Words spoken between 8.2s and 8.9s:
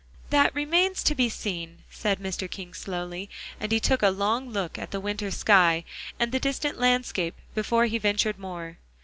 more.